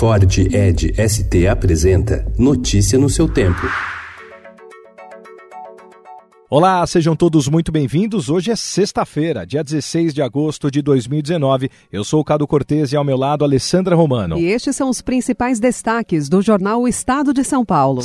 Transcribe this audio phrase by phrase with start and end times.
[0.00, 3.60] Ford Ed ST apresenta Notícia no seu tempo.
[6.48, 8.30] Olá, sejam todos muito bem-vindos.
[8.30, 11.70] Hoje é sexta-feira, dia 16 de agosto de 2019.
[11.92, 14.38] Eu sou o Cado Cortez e ao meu lado Alessandra Romano.
[14.38, 18.02] E estes são os principais destaques do jornal O Estado de São Paulo.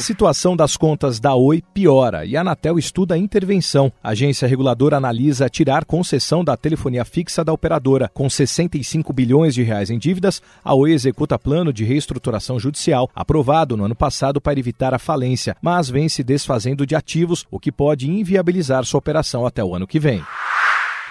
[0.00, 3.92] A situação das contas da Oi piora e a Anatel estuda a intervenção.
[4.00, 8.08] A agência reguladora analisa tirar concessão da telefonia fixa da operadora.
[8.14, 13.76] Com 65 bilhões de reais em dívidas, a Oi executa plano de reestruturação judicial aprovado
[13.76, 17.72] no ano passado para evitar a falência, mas vem se desfazendo de ativos, o que
[17.72, 20.22] pode inviabilizar sua operação até o ano que vem.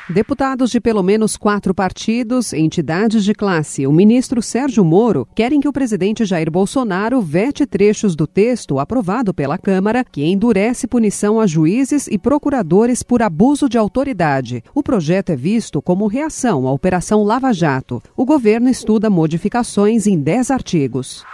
[0.10, 5.68] Deputados de pelo menos quatro partidos, entidades de classe, o ministro Sérgio Moro, querem que
[5.68, 11.46] o presidente Jair Bolsonaro vete trechos do texto aprovado pela Câmara que endurece punição a
[11.46, 14.64] juízes e procuradores por abuso de autoridade.
[14.74, 18.02] O projeto é visto como reação à Operação Lava Jato.
[18.16, 21.26] O governo estuda modificações em dez artigos.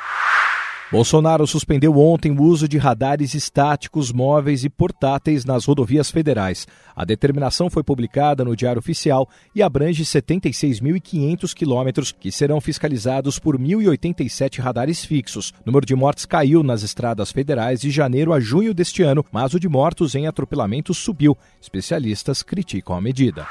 [0.94, 6.68] Bolsonaro suspendeu ontem o uso de radares estáticos, móveis e portáteis nas rodovias federais.
[6.96, 13.58] A determinação foi publicada no Diário Oficial e abrange 76.500 quilômetros, que serão fiscalizados por
[13.58, 15.50] 1.087 radares fixos.
[15.50, 19.55] O número de mortes caiu nas estradas federais de janeiro a junho deste ano, mas
[19.55, 21.35] o de mortos em atropelamentos subiu.
[21.60, 23.48] Especialistas criticam a medida.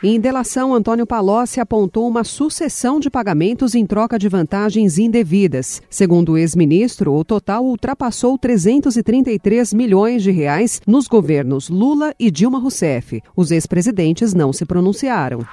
[0.00, 5.82] Em delação, Antônio Palocci apontou uma sucessão de pagamentos em troca de vantagens indevidas.
[5.90, 12.60] Segundo o ex-ministro, o total ultrapassou 333 milhões de reais nos governos Lula e Dilma
[12.60, 13.20] Rousseff.
[13.34, 15.44] Os ex-presidentes não se pronunciaram.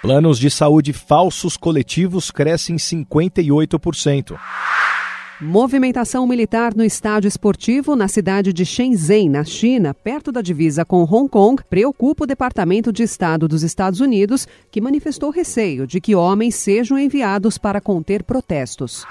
[0.00, 4.38] Planos de saúde falsos coletivos crescem 58%.
[5.42, 11.02] Movimentação militar no estádio esportivo na cidade de Shenzhen, na China, perto da divisa com
[11.02, 16.14] Hong Kong, preocupa o Departamento de Estado dos Estados Unidos, que manifestou receio de que
[16.14, 19.06] homens sejam enviados para conter protestos.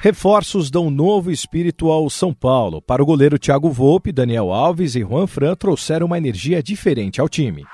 [0.00, 2.82] Reforços dão novo espírito ao São Paulo.
[2.82, 7.28] Para o goleiro Thiago Volpe, Daniel Alves e Juan Fran trouxeram uma energia diferente ao
[7.28, 7.64] time.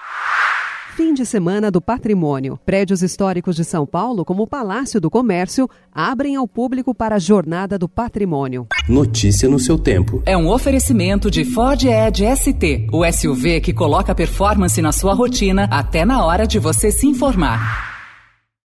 [0.96, 2.56] Fim de semana do patrimônio.
[2.64, 7.18] Prédios históricos de São Paulo, como o Palácio do Comércio, abrem ao público para a
[7.18, 8.68] Jornada do Patrimônio.
[8.88, 10.22] Notícia no seu tempo.
[10.24, 15.66] É um oferecimento de Ford Edge ST, o SUV que coloca performance na sua rotina
[15.68, 17.93] até na hora de você se informar.